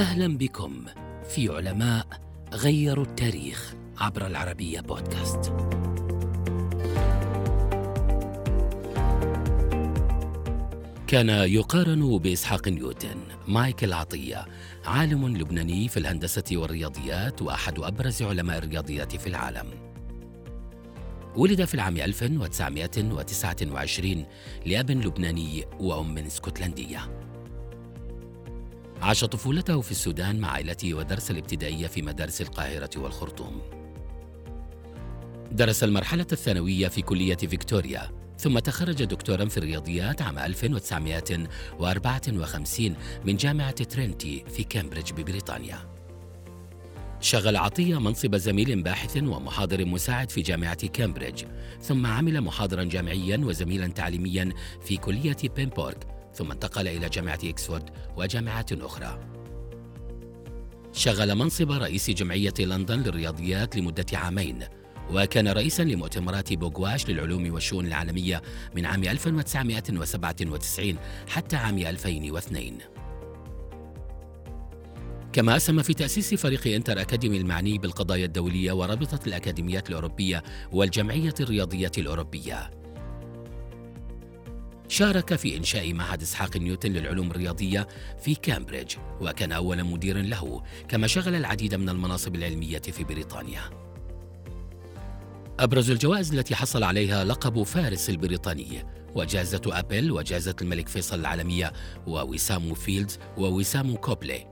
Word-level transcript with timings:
أهلا 0.00 0.38
بكم 0.38 0.84
في 1.28 1.48
علماء 1.48 2.06
غيروا 2.52 3.04
التاريخ 3.04 3.74
عبر 3.98 4.26
العربية 4.26 4.80
بودكاست. 4.80 5.52
كان 11.06 11.28
يقارن 11.28 12.18
بإسحاق 12.18 12.68
نيوتن 12.68 13.16
مايكل 13.48 13.92
عطية 13.92 14.46
عالم 14.84 15.36
لبناني 15.36 15.88
في 15.88 15.96
الهندسة 15.96 16.44
والرياضيات 16.52 17.42
وأحد 17.42 17.78
أبرز 17.78 18.22
علماء 18.22 18.58
الرياضيات 18.58 19.16
في 19.16 19.26
العالم. 19.26 19.66
ولد 21.36 21.64
في 21.64 21.74
العام 21.74 21.96
1929 21.96 24.26
لأب 24.66 24.90
لبناني 24.90 25.64
وأم 25.80 26.18
اسكتلندية. 26.18 27.30
عاش 29.02 29.24
طفولته 29.24 29.80
في 29.80 29.90
السودان 29.90 30.40
مع 30.40 30.50
عائلته 30.50 30.94
ودرس 30.94 31.30
الابتدائية 31.30 31.86
في 31.86 32.02
مدارس 32.02 32.40
القاهرة 32.40 32.90
والخرطوم. 32.96 33.60
درس 35.52 35.84
المرحلة 35.84 36.26
الثانوية 36.32 36.88
في 36.88 37.02
كلية 37.02 37.36
فيكتوريا 37.36 38.10
ثم 38.38 38.58
تخرج 38.58 39.04
دكتورا 39.04 39.44
في 39.44 39.56
الرياضيات 39.56 40.22
عام 40.22 40.38
1954 40.38 42.96
من 43.24 43.36
جامعة 43.36 43.70
ترينتي 43.70 44.44
في 44.48 44.64
كامبريدج 44.64 45.12
ببريطانيا. 45.12 45.78
شغل 47.20 47.56
عطية 47.56 48.00
منصب 48.00 48.36
زميل 48.36 48.82
باحث 48.82 49.16
ومحاضر 49.16 49.84
مساعد 49.84 50.30
في 50.30 50.42
جامعة 50.42 50.86
كامبريدج، 50.86 51.44
ثم 51.82 52.06
عمل 52.06 52.40
محاضرا 52.40 52.84
جامعيا 52.84 53.36
وزميلا 53.36 53.86
تعليميا 53.86 54.52
في 54.84 54.96
كلية 54.96 55.36
بيمبورغ 55.56 55.94
ثم 56.40 56.52
انتقل 56.52 56.88
إلى 56.88 57.08
جامعة 57.08 57.38
إكسفورد 57.44 57.90
وجامعات 58.16 58.72
أخرى. 58.72 59.18
شغل 60.92 61.34
منصب 61.34 61.72
رئيس 61.72 62.10
جمعية 62.10 62.54
لندن 62.58 63.00
للرياضيات 63.00 63.76
لمدة 63.76 64.06
عامين 64.12 64.64
وكان 65.12 65.48
رئيسا 65.48 65.82
لمؤتمرات 65.82 66.52
بوغواش 66.52 67.08
للعلوم 67.08 67.54
والشؤون 67.54 67.86
العالمية 67.86 68.42
من 68.76 68.86
عام 68.86 69.04
1997 69.04 70.96
حتى 71.28 71.56
عام 71.56 71.78
2002 71.78 72.78
كما 75.32 75.56
أسهم 75.56 75.82
في 75.82 75.94
تأسيس 75.94 76.34
فريق 76.34 76.66
إنتر 76.66 77.00
أكاديمي 77.00 77.36
المعني 77.36 77.78
بالقضايا 77.78 78.24
الدولية 78.24 78.72
ورابطة 78.72 79.20
الأكاديميات 79.26 79.88
الأوروبية 79.90 80.42
والجمعية 80.72 81.34
الرياضية 81.40 81.92
الأوروبية. 81.98 82.79
شارك 84.90 85.34
في 85.34 85.56
إنشاء 85.56 85.92
معهد 85.92 86.22
إسحاق 86.22 86.56
نيوتن 86.56 86.92
للعلوم 86.92 87.30
الرياضية 87.30 87.88
في 88.22 88.34
كامبريدج 88.34 88.96
وكان 89.20 89.52
أول 89.52 89.84
مدير 89.84 90.22
له 90.22 90.62
كما 90.88 91.06
شغل 91.06 91.34
العديد 91.34 91.74
من 91.74 91.88
المناصب 91.88 92.34
العلمية 92.34 92.78
في 92.78 93.04
بريطانيا. 93.04 93.60
أبرز 95.60 95.90
الجوائز 95.90 96.34
التي 96.34 96.54
حصل 96.54 96.82
عليها 96.82 97.24
لقب 97.24 97.62
فارس 97.62 98.10
البريطاني 98.10 98.86
وجائزة 99.14 99.62
أبيل 99.66 100.12
وجائزة 100.12 100.56
الملك 100.62 100.88
فيصل 100.88 101.20
العالمية 101.20 101.72
ووسام 102.06 102.74
فيلدز 102.74 103.18
ووسام 103.38 103.96
كوبلي. 103.96 104.46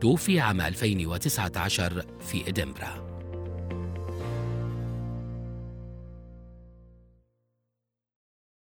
توفي 0.00 0.40
عام 0.40 0.60
2019 0.60 2.04
في 2.20 2.48
إدنبرا. 2.48 3.09